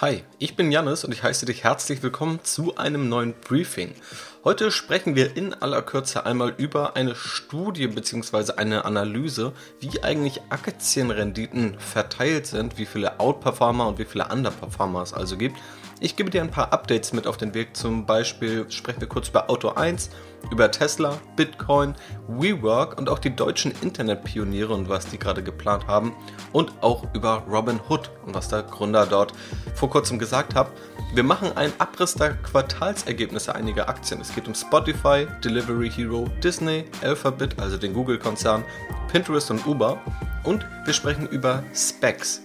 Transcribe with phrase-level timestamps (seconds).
[0.00, 3.92] Hi, ich bin Jannis und ich heiße dich herzlich willkommen zu einem neuen Briefing.
[4.44, 8.52] Heute sprechen wir in aller Kürze einmal über eine Studie bzw.
[8.56, 15.12] eine Analyse, wie eigentlich Aktienrenditen verteilt sind, wie viele Outperformer und wie viele Underperformer es
[15.12, 15.58] also gibt
[16.00, 17.76] ich gebe dir ein paar Updates mit auf den Weg.
[17.76, 20.10] Zum Beispiel sprechen wir kurz über Auto 1,
[20.50, 21.94] über Tesla, Bitcoin,
[22.26, 26.14] WeWork und auch die deutschen Internetpioniere und was die gerade geplant haben.
[26.52, 29.34] Und auch über Robinhood und was der Gründer dort
[29.74, 30.70] vor kurzem gesagt hat.
[31.14, 34.20] Wir machen einen Abriss der Quartalsergebnisse einiger Aktien.
[34.20, 38.64] Es geht um Spotify, Delivery Hero, Disney, Alphabet, also den Google-Konzern,
[39.12, 40.00] Pinterest und Uber.
[40.44, 42.40] Und wir sprechen über Specs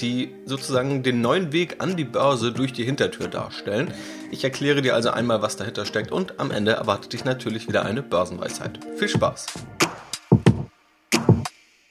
[0.00, 3.92] die sozusagen den neuen Weg an die Börse durch die Hintertür darstellen.
[4.30, 7.84] Ich erkläre dir also einmal, was dahinter steckt und am Ende erwartet dich natürlich wieder
[7.84, 8.80] eine Börsenweisheit.
[8.96, 9.46] Viel Spaß!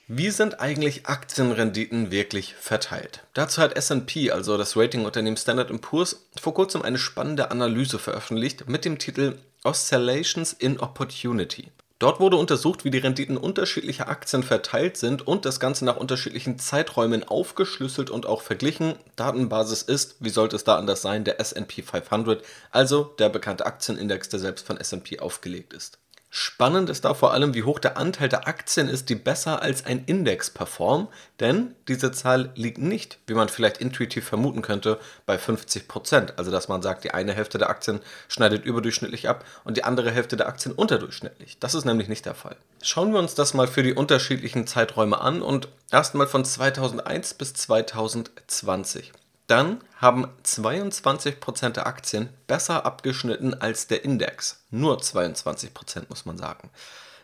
[0.08, 3.24] Wie sind eigentlich Aktienrenditen wirklich verteilt?
[3.34, 8.86] Dazu hat SP, also das Ratingunternehmen Standard Poor's, vor kurzem eine spannende Analyse veröffentlicht mit
[8.86, 11.72] dem Titel Oscillations in Opportunity.
[11.98, 16.60] Dort wurde untersucht, wie die Renditen unterschiedlicher Aktien verteilt sind und das Ganze nach unterschiedlichen
[16.60, 18.96] Zeiträumen aufgeschlüsselt und auch verglichen.
[19.16, 24.28] Datenbasis ist, wie sollte es da anders sein, der SP 500, also der bekannte Aktienindex,
[24.28, 25.98] der selbst von SP aufgelegt ist.
[26.38, 29.86] Spannend ist da vor allem, wie hoch der Anteil der Aktien ist, die besser als
[29.86, 31.08] ein Index performen,
[31.40, 36.34] denn diese Zahl liegt nicht, wie man vielleicht intuitiv vermuten könnte, bei 50%.
[36.36, 40.12] Also dass man sagt, die eine Hälfte der Aktien schneidet überdurchschnittlich ab und die andere
[40.12, 41.58] Hälfte der Aktien unterdurchschnittlich.
[41.62, 42.58] Das ist nämlich nicht der Fall.
[42.82, 47.54] Schauen wir uns das mal für die unterschiedlichen Zeiträume an und erstmal von 2001 bis
[47.54, 49.14] 2020.
[49.48, 54.66] Dann haben 22% der Aktien besser abgeschnitten als der Index.
[54.72, 56.72] Nur 22% muss man sagen.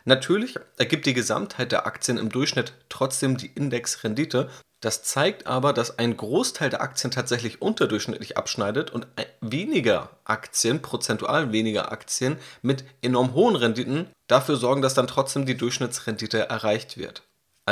[0.04, 4.48] Natürlich ergibt die Gesamtheit der Aktien im Durchschnitt trotzdem die Indexrendite.
[4.80, 9.06] Das zeigt aber, dass ein Großteil der Aktien tatsächlich unterdurchschnittlich abschneidet und
[9.40, 15.56] weniger Aktien, prozentual weniger Aktien mit enorm hohen Renditen dafür sorgen, dass dann trotzdem die
[15.56, 17.22] Durchschnittsrendite erreicht wird.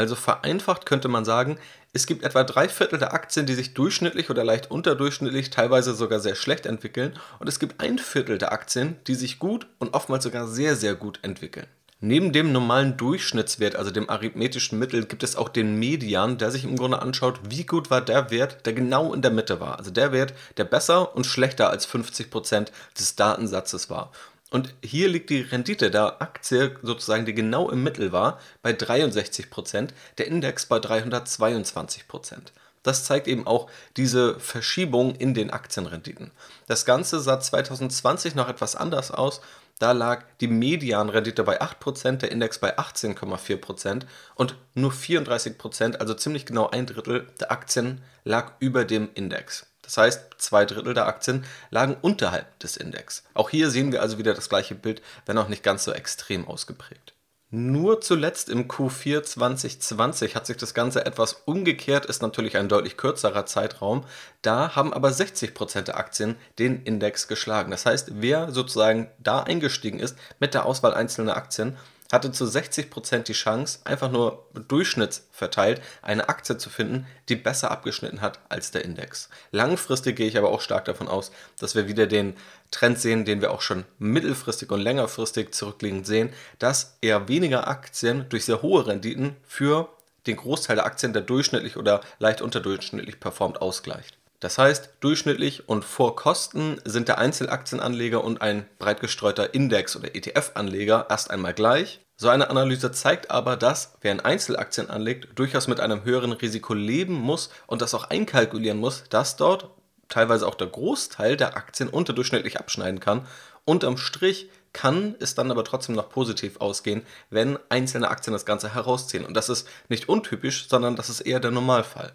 [0.00, 1.58] Also vereinfacht könnte man sagen,
[1.92, 6.20] es gibt etwa drei Viertel der Aktien, die sich durchschnittlich oder leicht unterdurchschnittlich, teilweise sogar
[6.20, 7.12] sehr schlecht entwickeln.
[7.38, 10.94] Und es gibt ein Viertel der Aktien, die sich gut und oftmals sogar sehr, sehr
[10.94, 11.66] gut entwickeln.
[12.00, 16.64] Neben dem normalen Durchschnittswert, also dem arithmetischen Mittel, gibt es auch den Median, der sich
[16.64, 19.76] im Grunde anschaut, wie gut war der Wert, der genau in der Mitte war.
[19.78, 22.68] Also der Wert, der besser und schlechter als 50%
[22.98, 24.12] des Datensatzes war.
[24.50, 29.90] Und hier liegt die Rendite der Aktie sozusagen, die genau im Mittel war, bei 63%,
[30.18, 32.52] der Index bei 322%.
[32.82, 36.32] Das zeigt eben auch diese Verschiebung in den Aktienrenditen.
[36.66, 39.40] Das Ganze sah 2020 noch etwas anders aus.
[39.78, 44.02] Da lag die Medianrendite bei 8%, der Index bei 18,4%
[44.34, 49.69] und nur 34%, also ziemlich genau ein Drittel der Aktien lag über dem Index.
[49.90, 53.24] Das heißt, zwei Drittel der Aktien lagen unterhalb des Index.
[53.34, 56.46] Auch hier sehen wir also wieder das gleiche Bild, wenn auch nicht ganz so extrem
[56.46, 57.14] ausgeprägt.
[57.52, 62.96] Nur zuletzt im Q4 2020 hat sich das Ganze etwas umgekehrt, ist natürlich ein deutlich
[62.96, 64.04] kürzerer Zeitraum.
[64.42, 67.72] Da haben aber 60% der Aktien den Index geschlagen.
[67.72, 71.76] Das heißt, wer sozusagen da eingestiegen ist mit der Auswahl einzelner Aktien,
[72.12, 78.20] hatte zu 60% die Chance, einfach nur durchschnittsverteilt eine Aktie zu finden, die besser abgeschnitten
[78.20, 79.28] hat als der Index.
[79.52, 82.36] Langfristig gehe ich aber auch stark davon aus, dass wir wieder den
[82.70, 88.26] Trend sehen, den wir auch schon mittelfristig und längerfristig zurückliegend sehen, dass eher weniger Aktien
[88.28, 89.88] durch sehr hohe Renditen für
[90.26, 94.19] den Großteil der Aktien, der durchschnittlich oder leicht unterdurchschnittlich performt, ausgleicht.
[94.40, 100.14] Das heißt, durchschnittlich und vor Kosten sind der Einzelaktienanleger und ein breit gestreuter Index- oder
[100.14, 102.00] ETF-Anleger erst einmal gleich.
[102.16, 106.72] So eine Analyse zeigt aber, dass wer in Einzelaktien anlegt, durchaus mit einem höheren Risiko
[106.72, 109.70] leben muss und das auch einkalkulieren muss, dass dort
[110.08, 113.26] teilweise auch der Großteil der Aktien unterdurchschnittlich abschneiden kann.
[113.66, 118.74] Unterm Strich kann es dann aber trotzdem noch positiv ausgehen, wenn einzelne Aktien das Ganze
[118.74, 119.24] herausziehen.
[119.24, 122.12] Und das ist nicht untypisch, sondern das ist eher der Normalfall.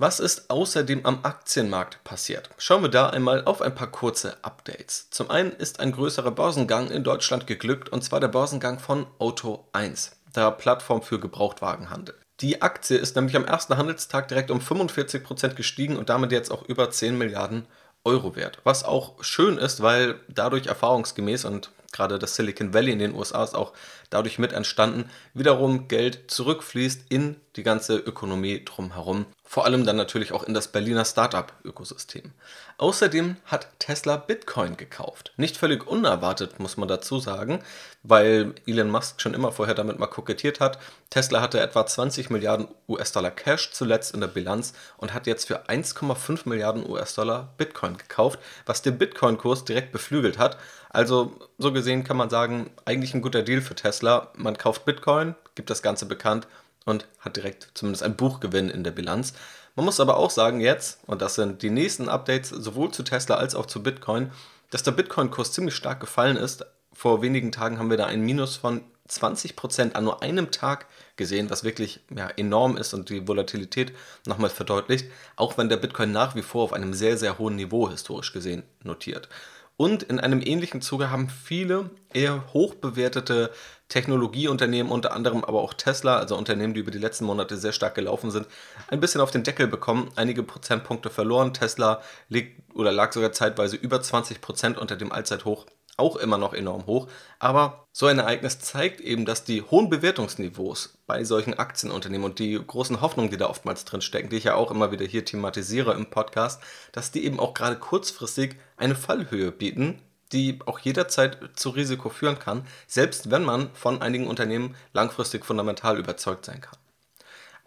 [0.00, 2.50] Was ist außerdem am Aktienmarkt passiert?
[2.56, 5.10] Schauen wir da einmal auf ein paar kurze Updates.
[5.10, 9.66] Zum einen ist ein größerer Börsengang in Deutschland geglückt und zwar der Börsengang von Auto
[9.72, 12.14] 1, der Plattform für Gebrauchtwagenhandel.
[12.38, 16.62] Die Aktie ist nämlich am ersten Handelstag direkt um 45% gestiegen und damit jetzt auch
[16.62, 17.66] über 10 Milliarden
[18.04, 18.60] Euro wert.
[18.62, 23.42] Was auch schön ist, weil dadurch erfahrungsgemäß und gerade das Silicon Valley in den USA
[23.42, 23.72] ist auch
[24.10, 29.26] dadurch mit entstanden, wiederum Geld zurückfließt in die ganze Ökonomie drumherum.
[29.50, 32.32] Vor allem dann natürlich auch in das Berliner Startup-Ökosystem.
[32.76, 35.32] Außerdem hat Tesla Bitcoin gekauft.
[35.38, 37.60] Nicht völlig unerwartet, muss man dazu sagen,
[38.02, 40.78] weil Elon Musk schon immer vorher damit mal kokettiert hat.
[41.08, 45.66] Tesla hatte etwa 20 Milliarden US-Dollar Cash zuletzt in der Bilanz und hat jetzt für
[45.66, 50.58] 1,5 Milliarden US-Dollar Bitcoin gekauft, was den Bitcoin-Kurs direkt beflügelt hat.
[50.90, 54.30] Also so gesehen kann man sagen, eigentlich ein guter Deal für Tesla.
[54.34, 56.46] Man kauft Bitcoin, gibt das Ganze bekannt
[56.88, 59.34] und hat direkt zumindest ein Buchgewinn in der Bilanz.
[59.76, 63.36] Man muss aber auch sagen jetzt, und das sind die nächsten Updates sowohl zu Tesla
[63.36, 64.32] als auch zu Bitcoin,
[64.70, 66.64] dass der Bitcoin-Kurs ziemlich stark gefallen ist.
[66.92, 70.86] Vor wenigen Tagen haben wir da ein Minus von 20% an nur einem Tag
[71.16, 73.92] gesehen, was wirklich ja, enorm ist und die Volatilität
[74.26, 77.88] nochmal verdeutlicht, auch wenn der Bitcoin nach wie vor auf einem sehr, sehr hohen Niveau
[77.88, 79.28] historisch gesehen notiert.
[79.76, 83.52] Und in einem ähnlichen Zuge haben viele eher hoch bewertete
[83.88, 87.94] Technologieunternehmen, unter anderem aber auch Tesla, also Unternehmen, die über die letzten Monate sehr stark
[87.94, 88.46] gelaufen sind,
[88.88, 91.54] ein bisschen auf den Deckel bekommen, einige Prozentpunkte verloren.
[91.54, 95.66] Tesla liegt oder lag sogar zeitweise über 20 Prozent unter dem Allzeithoch
[95.98, 97.08] auch immer noch enorm hoch.
[97.38, 102.54] Aber so ein Ereignis zeigt eben, dass die hohen Bewertungsniveaus bei solchen Aktienunternehmen und die
[102.64, 105.94] großen Hoffnungen, die da oftmals drin stecken, die ich ja auch immer wieder hier thematisiere
[105.94, 106.62] im Podcast,
[106.92, 110.00] dass die eben auch gerade kurzfristig eine Fallhöhe bieten,
[110.32, 115.98] die auch jederzeit zu Risiko führen kann, selbst wenn man von einigen Unternehmen langfristig fundamental
[115.98, 116.78] überzeugt sein kann.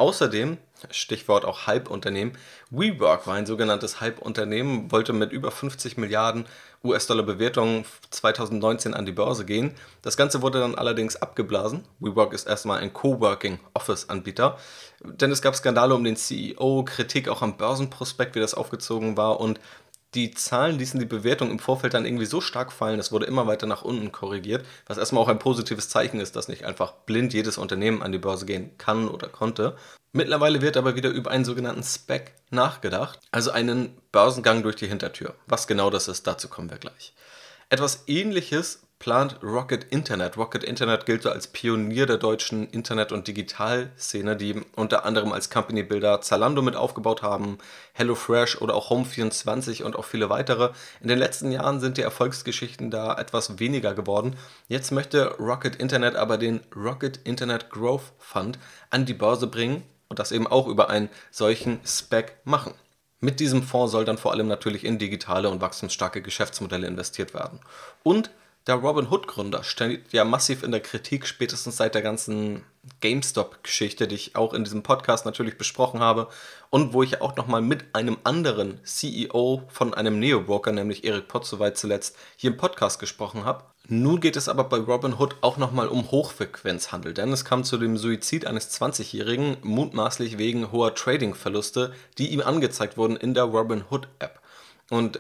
[0.02, 0.58] Außerdem,
[0.90, 2.36] Stichwort auch Hype-Unternehmen,
[2.72, 6.48] WeWork war ein sogenanntes Hype-Unternehmen, wollte mit über 50 Milliarden
[6.84, 9.76] US-Dollar Bewertung 2019 an die Börse gehen.
[10.02, 11.84] Das Ganze wurde dann allerdings abgeblasen.
[12.00, 14.58] WeWork ist erstmal ein Coworking-Office-Anbieter,
[15.04, 19.40] denn es gab Skandale um den CEO, Kritik auch am Börsenprospekt, wie das aufgezogen war
[19.40, 19.60] und
[20.14, 23.48] die Zahlen ließen die Bewertung im Vorfeld dann irgendwie so stark fallen, es wurde immer
[23.48, 27.34] weiter nach unten korrigiert, was erstmal auch ein positives Zeichen ist, dass nicht einfach blind
[27.34, 29.78] jedes Unternehmen an die Börse gehen kann oder konnte.
[30.12, 35.36] Mittlerweile wird aber wieder über einen sogenannten Spec nachgedacht, also einen Börsengang durch die Hintertür.
[35.48, 37.14] Was genau das ist, dazu kommen wir gleich.
[37.70, 40.38] Etwas ähnliches plant Rocket Internet.
[40.38, 45.50] Rocket Internet gilt so als Pionier der deutschen Internet- und Digitalszene, die unter anderem als
[45.50, 47.58] Company Builder Zalando mit aufgebaut haben,
[47.94, 50.70] HelloFresh oder auch Home24 und auch viele weitere.
[51.02, 54.36] In den letzten Jahren sind die Erfolgsgeschichten da etwas weniger geworden.
[54.68, 58.60] Jetzt möchte Rocket Internet aber den Rocket Internet Growth Fund
[58.92, 62.76] an die Börse bringen und das eben auch über einen solchen Spec machen.
[63.20, 67.62] Mit diesem Fonds soll dann vor allem natürlich in digitale und wachstumsstarke Geschäftsmodelle investiert werden.
[68.04, 68.30] Und
[68.68, 72.64] der Robin Hood-Gründer steht ja massiv in der Kritik, spätestens seit der ganzen
[73.00, 76.28] GameStop-Geschichte, die ich auch in diesem Podcast natürlich besprochen habe
[76.70, 81.76] und wo ich auch nochmal mit einem anderen CEO von einem Neo-Broker, nämlich Erik Potzowait
[81.76, 83.64] zuletzt, hier im Podcast gesprochen habe.
[83.88, 87.78] Nun geht es aber bei Robin Hood auch nochmal um Hochfrequenzhandel, denn es kam zu
[87.78, 93.84] dem Suizid eines 20-Jährigen, mutmaßlich wegen hoher Trading-Verluste, die ihm angezeigt wurden in der Robin
[93.90, 94.40] Hood App.
[94.92, 95.20] Und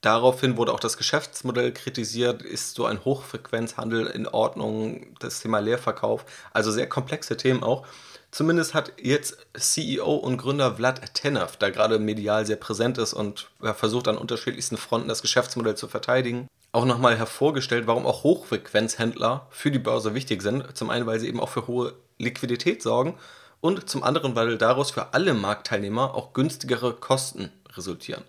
[0.00, 2.42] Daraufhin wurde auch das Geschäftsmodell kritisiert.
[2.42, 5.14] Ist so ein Hochfrequenzhandel in Ordnung?
[5.18, 6.24] Das Thema Leerverkauf.
[6.52, 7.86] Also sehr komplexe Themen auch.
[8.30, 13.50] Zumindest hat jetzt CEO und Gründer Vlad Tenev, da gerade medial sehr präsent ist und
[13.60, 19.72] versucht an unterschiedlichsten Fronten das Geschäftsmodell zu verteidigen, auch nochmal hervorgestellt, warum auch Hochfrequenzhändler für
[19.72, 20.76] die Börse wichtig sind.
[20.76, 23.18] Zum einen, weil sie eben auch für hohe Liquidität sorgen
[23.60, 28.22] und zum anderen, weil daraus für alle Marktteilnehmer auch günstigere Kosten resultieren.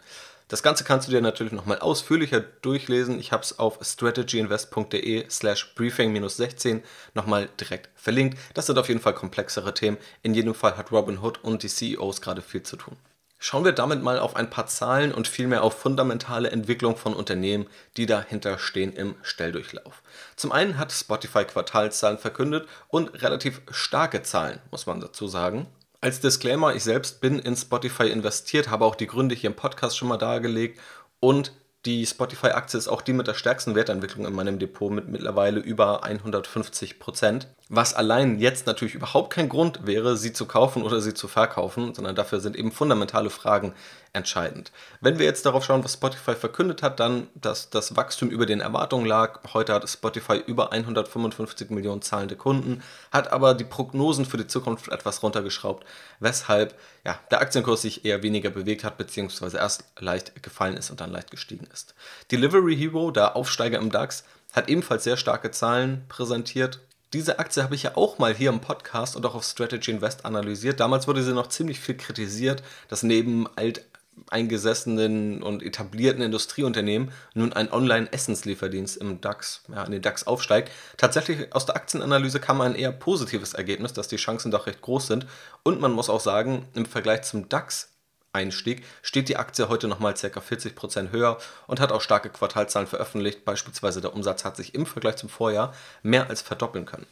[0.51, 3.21] Das Ganze kannst du dir natürlich nochmal ausführlicher durchlesen.
[3.21, 6.81] Ich habe es auf strategyinvest.de slash briefing-16
[7.13, 8.37] nochmal direkt verlinkt.
[8.53, 9.95] Das sind auf jeden Fall komplexere Themen.
[10.23, 12.97] In jedem Fall hat Robinhood und die CEOs gerade viel zu tun.
[13.39, 17.67] Schauen wir damit mal auf ein paar Zahlen und vielmehr auf fundamentale Entwicklung von Unternehmen,
[17.95, 20.03] die dahinter stehen im Stelldurchlauf.
[20.35, 25.67] Zum einen hat Spotify Quartalszahlen verkündet und relativ starke Zahlen, muss man dazu sagen.
[26.03, 29.95] Als Disclaimer, ich selbst bin in Spotify investiert, habe auch die Gründe hier im Podcast
[29.95, 30.79] schon mal dargelegt
[31.19, 31.53] und
[31.85, 36.03] die Spotify-Aktie ist auch die mit der stärksten Wertentwicklung in meinem Depot mit mittlerweile über
[36.03, 37.47] 150 Prozent.
[37.69, 41.95] Was allein jetzt natürlich überhaupt kein Grund wäre, sie zu kaufen oder sie zu verkaufen,
[41.95, 43.73] sondern dafür sind eben fundamentale Fragen
[44.13, 44.71] entscheidend.
[44.99, 48.59] Wenn wir jetzt darauf schauen, was Spotify verkündet hat, dann, dass das Wachstum über den
[48.59, 49.39] Erwartungen lag.
[49.53, 54.89] Heute hat Spotify über 155 Millionen zahlende Kunden, hat aber die Prognosen für die Zukunft
[54.89, 55.85] etwas runtergeschraubt,
[56.19, 61.01] weshalb ja, der Aktienkurs sich eher weniger bewegt hat, beziehungsweise erst leicht gefallen ist und
[61.01, 61.95] dann leicht gestiegen ist.
[62.31, 66.81] Delivery Hero, der Aufsteiger im DAX, hat ebenfalls sehr starke Zahlen präsentiert,
[67.13, 70.23] diese Aktie habe ich ja auch mal hier im Podcast und auch auf Strategy Invest
[70.23, 70.79] analysiert.
[70.79, 73.83] Damals wurde sie noch ziemlich viel kritisiert, dass neben alt
[74.29, 80.71] eingesessenen und etablierten Industrieunternehmen nun ein Online-Essenslieferdienst im DAX, ja, in den DAX aufsteigt.
[80.97, 85.07] Tatsächlich aus der Aktienanalyse kam ein eher positives Ergebnis, dass die Chancen doch recht groß
[85.07, 85.27] sind.
[85.63, 87.89] Und man muss auch sagen, im Vergleich zum DAX
[88.33, 90.27] Einstieg, steht die Aktie heute nochmal ca.
[90.27, 91.37] 40% höher
[91.67, 93.43] und hat auch starke Quartalzahlen veröffentlicht.
[93.43, 97.07] Beispielsweise der Umsatz hat sich im Vergleich zum Vorjahr mehr als verdoppeln können.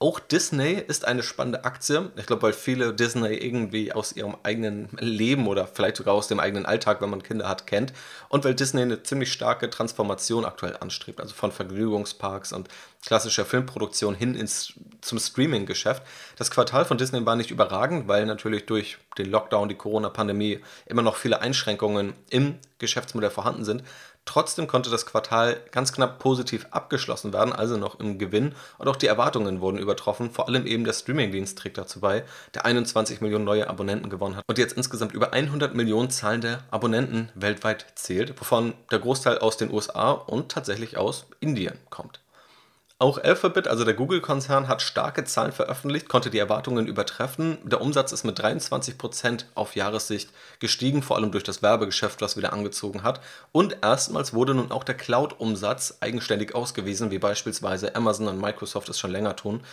[0.00, 2.10] Auch Disney ist eine spannende Aktie.
[2.16, 6.40] Ich glaube, weil viele Disney irgendwie aus ihrem eigenen Leben oder vielleicht sogar aus dem
[6.40, 7.92] eigenen Alltag, wenn man Kinder hat, kennt.
[8.28, 11.20] Und weil Disney eine ziemlich starke Transformation aktuell anstrebt.
[11.20, 12.68] Also von Vergnügungsparks und
[13.06, 16.02] klassischer Filmproduktion hin ins, zum Streaming-Geschäft.
[16.36, 21.02] Das Quartal von Disney war nicht überragend, weil natürlich durch den Lockdown, die Corona-Pandemie immer
[21.02, 23.84] noch viele Einschränkungen im Geschäftsmodell vorhanden sind.
[24.26, 28.96] Trotzdem konnte das Quartal ganz knapp positiv abgeschlossen werden, also noch im Gewinn und auch
[28.96, 30.30] die Erwartungen wurden übertroffen.
[30.30, 34.44] Vor allem eben der Streamingdienst trägt dazu bei, der 21 Millionen neue Abonnenten gewonnen hat
[34.48, 39.70] und jetzt insgesamt über 100 Millionen zahlende Abonnenten weltweit zählt, wovon der Großteil aus den
[39.70, 42.23] USA und tatsächlich aus Indien kommt.
[43.00, 47.58] Auch Alphabet, also der Google-Konzern, hat starke Zahlen veröffentlicht, konnte die Erwartungen übertreffen.
[47.64, 52.52] Der Umsatz ist mit 23% auf Jahressicht gestiegen, vor allem durch das Werbegeschäft, was wieder
[52.52, 53.20] angezogen hat.
[53.50, 59.00] Und erstmals wurde nun auch der Cloud-Umsatz eigenständig ausgewiesen, wie beispielsweise Amazon und Microsoft es
[59.00, 59.64] schon länger tun.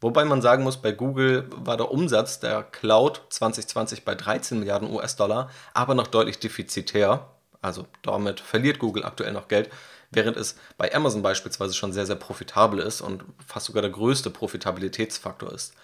[0.00, 4.90] Wobei man sagen muss, bei Google war der Umsatz der Cloud 2020 bei 13 Milliarden
[4.90, 7.31] US-Dollar, aber noch deutlich defizitär.
[7.62, 9.70] Also damit verliert Google aktuell noch Geld
[10.12, 14.30] während es bei Amazon beispielsweise schon sehr, sehr profitabel ist und fast sogar der größte
[14.30, 15.74] Profitabilitätsfaktor ist.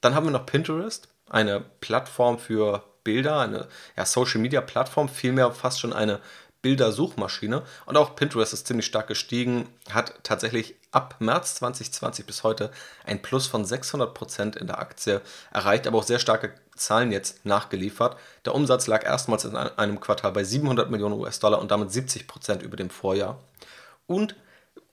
[0.00, 5.92] Dann haben wir noch Pinterest, eine Plattform für Bilder, eine ja, Social-Media-Plattform, vielmehr fast schon
[5.92, 6.20] eine
[6.62, 7.62] Bildersuchmaschine.
[7.86, 12.72] Und auch Pinterest ist ziemlich stark gestiegen, hat tatsächlich ab März 2020 bis heute
[13.04, 15.20] ein Plus von 600% in der Aktie
[15.52, 18.16] erreicht, aber auch sehr starke Zahlen jetzt nachgeliefert.
[18.44, 22.76] Der Umsatz lag erstmals in einem Quartal bei 700 Millionen US-Dollar und damit 70% über
[22.76, 23.38] dem Vorjahr.
[24.06, 24.36] Und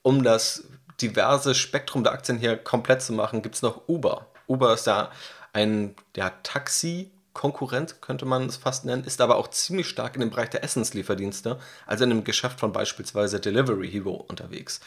[0.02, 0.64] um das
[1.00, 4.26] diverse Spektrum der Aktien hier komplett zu machen, gibt es noch Uber.
[4.46, 5.10] Uber ist ja
[5.52, 10.30] ein ja, Taxi-Konkurrent, könnte man es fast nennen, ist aber auch ziemlich stark in dem
[10.30, 14.80] Bereich der Essenslieferdienste, also in dem Geschäft von beispielsweise Delivery Hero unterwegs.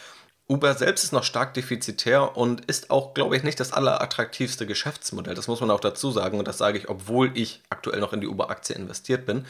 [0.50, 5.36] Uber selbst ist noch stark defizitär und ist auch, glaube ich, nicht das allerattraktivste Geschäftsmodell.
[5.36, 8.22] Das muss man auch dazu sagen und das sage ich, obwohl ich aktuell noch in
[8.22, 9.46] die Uber-Aktie investiert bin.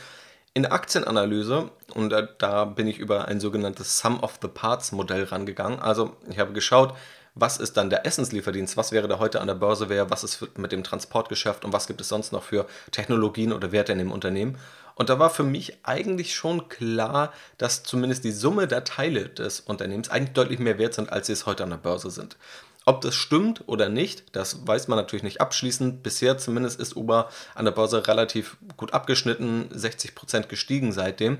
[0.55, 4.91] In der Aktienanalyse, und da, da, bin ich über ein sogenanntes Sum of the Parts
[4.91, 5.79] Modell rangegangen.
[5.79, 6.95] Also ich habe geschaut,
[7.39, 10.57] was ist dann der Essenslieferdienst, was wäre der heute an der Börse wäre, was ist
[10.57, 14.11] mit dem Transportgeschäft und was gibt es sonst noch für Technologien oder Werte in dem
[14.11, 14.57] Unternehmen.
[14.95, 19.59] Und da war für mich eigentlich schon klar, dass zumindest die Summe der Teile des
[19.59, 22.35] Unternehmens eigentlich deutlich mehr wert sind, als sie es heute an der Börse sind.
[22.85, 26.03] Ob das stimmt oder nicht, das weiß man natürlich nicht abschließend.
[26.03, 31.37] Bisher zumindest ist Uber an der Börse relativ gut abgeschnitten, 60% gestiegen seitdem.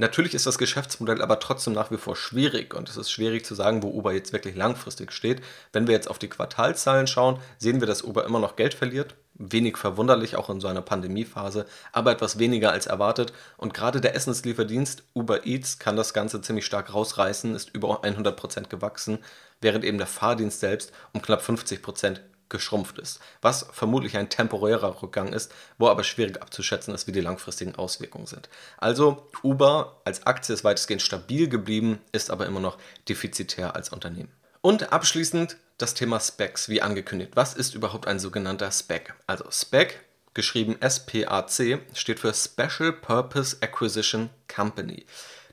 [0.00, 3.54] Natürlich ist das Geschäftsmodell aber trotzdem nach wie vor schwierig und es ist schwierig zu
[3.54, 5.42] sagen, wo Uber jetzt wirklich langfristig steht.
[5.74, 9.14] Wenn wir jetzt auf die Quartalzahlen schauen, sehen wir, dass Uber immer noch Geld verliert.
[9.34, 13.34] Wenig verwunderlich, auch in so einer Pandemiephase, aber etwas weniger als erwartet.
[13.58, 18.68] Und gerade der Essenslieferdienst Uber Eats kann das Ganze ziemlich stark rausreißen, ist über 100%
[18.68, 19.18] gewachsen
[19.60, 25.02] während eben der Fahrdienst selbst um knapp 50 Prozent geschrumpft ist, was vermutlich ein temporärer
[25.02, 28.48] Rückgang ist, wo aber schwierig abzuschätzen ist, wie die langfristigen Auswirkungen sind.
[28.76, 32.76] Also Uber als Aktie ist weitestgehend stabil geblieben, ist aber immer noch
[33.08, 34.30] defizitär als Unternehmen.
[34.60, 37.32] Und abschließend das Thema Specs, wie angekündigt.
[37.34, 39.14] Was ist überhaupt ein sogenannter Spec?
[39.26, 40.00] Also Spec,
[40.34, 45.06] geschrieben SPAC, steht für Special Purpose Acquisition Company.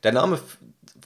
[0.03, 0.39] Der Name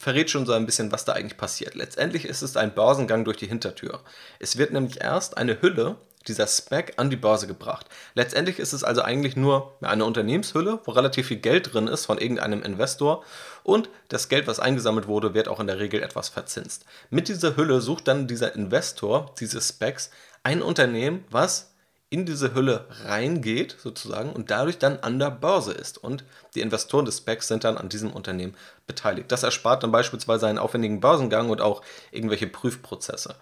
[0.01, 1.75] verrät schon so ein bisschen, was da eigentlich passiert.
[1.75, 4.01] Letztendlich ist es ein Börsengang durch die Hintertür.
[4.39, 7.88] Es wird nämlich erst eine Hülle dieser Spec an die Börse gebracht.
[8.13, 12.17] Letztendlich ist es also eigentlich nur eine Unternehmenshülle, wo relativ viel Geld drin ist von
[12.17, 13.24] irgendeinem Investor
[13.63, 16.86] und das Geld, was eingesammelt wurde, wird auch in der Regel etwas verzinst.
[17.10, 20.12] Mit dieser Hülle sucht dann dieser Investor, diese Specs,
[20.43, 21.71] ein Unternehmen, was
[22.12, 25.98] in diese Hülle reingeht, sozusagen, und dadurch dann an der Börse ist.
[25.98, 28.53] Und die Investoren des Specs sind dann an diesem Unternehmen
[28.86, 29.32] beteiligt.
[29.32, 33.36] Das erspart dann beispielsweise einen aufwendigen Börsengang und auch irgendwelche Prüfprozesse.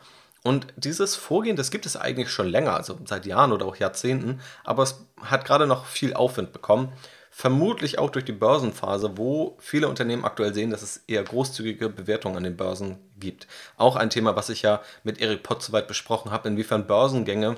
[0.44, 4.40] Und dieses Vorgehen, das gibt es eigentlich schon länger, also seit Jahren oder auch Jahrzehnten,
[4.64, 6.94] aber es hat gerade noch viel Aufwind bekommen.
[7.32, 12.38] Vermutlich auch durch die Börsenphase, wo viele Unternehmen aktuell sehen, dass es eher großzügige Bewertungen
[12.38, 13.48] an den Börsen gibt.
[13.78, 17.56] Auch ein Thema, was ich ja mit Erik Pott soweit besprochen habe, inwiefern Börsengänge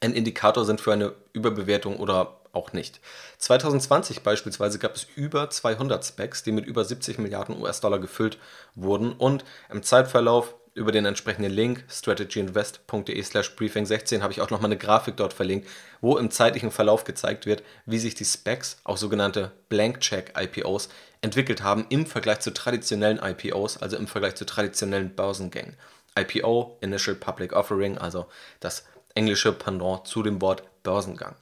[0.00, 3.00] ein Indikator sind für eine Überbewertung oder auch nicht.
[3.38, 8.38] 2020 beispielsweise gab es über 200 Specs, die mit über 70 Milliarden US-Dollar gefüllt
[8.74, 14.50] wurden und im Zeitverlauf über den entsprechenden Link strategyinvest.de slash briefing 16 habe ich auch
[14.50, 15.66] nochmal eine Grafik dort verlinkt,
[16.02, 20.90] wo im zeitlichen Verlauf gezeigt wird, wie sich die Specs, auch sogenannte Blank Check IPOs,
[21.22, 25.76] entwickelt haben im Vergleich zu traditionellen IPOs, also im Vergleich zu traditionellen Börsengängen.
[26.18, 28.26] IPO, Initial Public Offering, also
[28.60, 28.84] das
[29.16, 31.34] englische Pendant zu dem Wort Börsengang.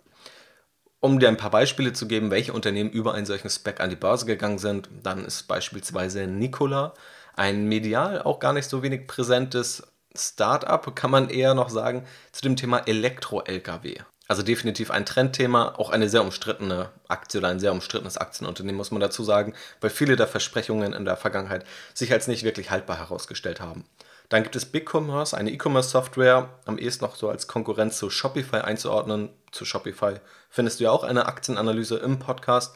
[1.01, 3.97] Um dir ein paar Beispiele zu geben, welche Unternehmen über einen solchen Spec an die
[3.97, 6.95] Börse gegangen sind, dann ist beispielsweise Nikola
[7.37, 9.83] ein medial auch gar nicht so wenig präsentes
[10.17, 13.97] Startup, kann man eher noch sagen, zu dem Thema Elektro-Lkw.
[14.27, 18.91] Also definitiv ein Trendthema, auch eine sehr umstrittene Aktie oder ein sehr umstrittenes Aktienunternehmen, muss
[18.91, 19.53] man dazu sagen,
[19.83, 23.85] weil viele der Versprechungen in der Vergangenheit sich als nicht wirklich haltbar herausgestellt haben.
[24.29, 29.31] Dann gibt es BigCommerce, eine E-Commerce-Software, am ehesten noch so als Konkurrenz zu Shopify einzuordnen.
[29.53, 30.15] Zu Shopify
[30.49, 32.75] findest du ja auch eine Aktienanalyse im Podcast.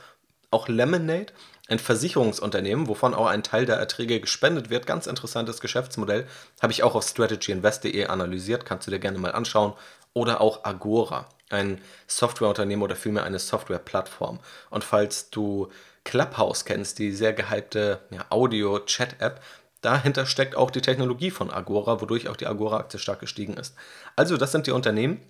[0.50, 1.33] Auch Lemonade,
[1.69, 4.87] ein Versicherungsunternehmen, wovon auch ein Teil der Erträge gespendet wird.
[4.87, 6.26] Ganz interessantes Geschäftsmodell.
[6.62, 9.75] Habe ich auch auf strategyinvest.de analysiert, kannst du dir gerne mal anschauen.
[10.14, 14.40] Oder auch Agora, ein Softwareunternehmen oder vielmehr eine Softwareplattform.
[14.71, 15.69] Und falls du
[16.05, 19.43] Clubhouse kennst, die sehr gehypte ja, Audio-Chat-App,
[19.81, 23.75] dahinter steckt auch die Technologie von Agora, wodurch auch die Agora-Aktie stark gestiegen ist.
[24.17, 25.21] Also das sind die Unternehmen,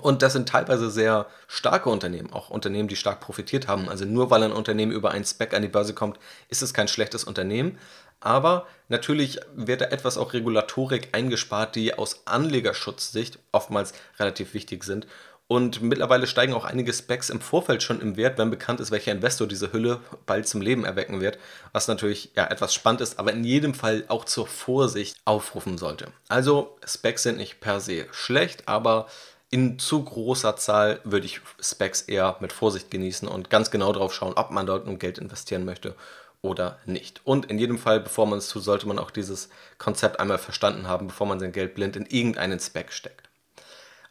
[0.00, 3.88] und das sind teilweise sehr starke Unternehmen, auch Unternehmen, die stark profitiert haben.
[3.88, 6.88] Also nur weil ein Unternehmen über einen Spec an die Börse kommt, ist es kein
[6.88, 7.78] schlechtes Unternehmen.
[8.20, 15.06] Aber natürlich wird da etwas auch Regulatorik eingespart, die aus Anlegerschutzsicht oftmals relativ wichtig sind.
[15.46, 19.12] Und mittlerweile steigen auch einige Specs im Vorfeld schon im Wert, wenn bekannt ist, welcher
[19.12, 21.38] Investor diese Hülle bald zum Leben erwecken wird.
[21.72, 26.08] Was natürlich ja etwas spannend ist, aber in jedem Fall auch zur Vorsicht aufrufen sollte.
[26.28, 29.06] Also Specs sind nicht per se schlecht, aber
[29.50, 34.14] in zu großer Zahl würde ich Specs eher mit Vorsicht genießen und ganz genau darauf
[34.14, 35.94] schauen, ob man dort nun Geld investieren möchte
[36.40, 37.20] oder nicht.
[37.24, 40.88] Und in jedem Fall, bevor man es tut, sollte man auch dieses Konzept einmal verstanden
[40.88, 43.23] haben, bevor man sein Geld blind in irgendeinen Spec steckt.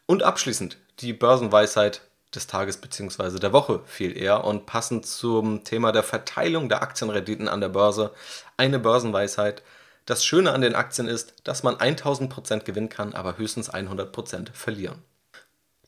[0.05, 2.01] Und abschließend die Börsenweisheit
[2.35, 3.39] des Tages bzw.
[3.39, 8.11] der Woche viel eher und passend zum Thema der Verteilung der Aktienrenditen an der Börse
[8.57, 9.63] eine Börsenweisheit.
[10.05, 15.01] Das Schöne an den Aktien ist, dass man 1000% gewinnen kann, aber höchstens 100% verlieren.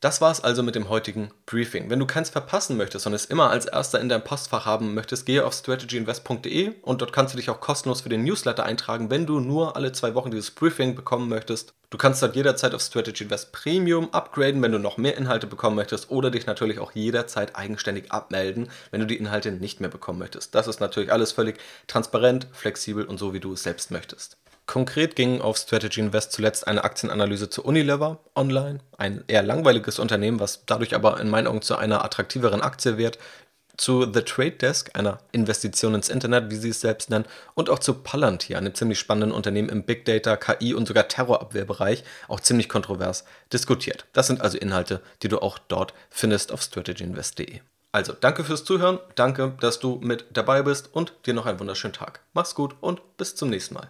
[0.01, 1.89] Das war's also mit dem heutigen Briefing.
[1.89, 5.25] Wenn du keins verpassen möchtest und es immer als erster in deinem Postfach haben möchtest,
[5.25, 9.25] gehe auf strategyinvest.de und dort kannst du dich auch kostenlos für den Newsletter eintragen, wenn
[9.25, 11.73] du nur alle zwei Wochen dieses Briefing bekommen möchtest.
[11.91, 15.77] Du kannst dort jederzeit auf Strategy Invest Premium upgraden, wenn du noch mehr Inhalte bekommen
[15.77, 20.19] möchtest oder dich natürlich auch jederzeit eigenständig abmelden, wenn du die Inhalte nicht mehr bekommen
[20.19, 20.55] möchtest.
[20.55, 24.35] Das ist natürlich alles völlig transparent, flexibel und so, wie du es selbst möchtest.
[24.65, 30.39] Konkret ging auf Strategy Invest zuletzt eine Aktienanalyse zu Unilever online, ein eher langweiliges Unternehmen,
[30.39, 33.19] was dadurch aber in meinen Augen zu einer attraktiveren Aktie wird,
[33.78, 37.80] zu The Trade Desk, einer Investition ins Internet, wie sie es selbst nennen, und auch
[37.80, 42.69] zu Palantir, einem ziemlich spannenden Unternehmen im Big Data, KI und sogar Terrorabwehrbereich, auch ziemlich
[42.69, 44.06] kontrovers diskutiert.
[44.13, 47.60] Das sind also Inhalte, die du auch dort findest auf strategyinvest.de.
[47.91, 51.93] Also, danke fürs Zuhören, danke, dass du mit dabei bist und dir noch einen wunderschönen
[51.93, 52.19] Tag.
[52.34, 53.89] Mach's gut und bis zum nächsten Mal.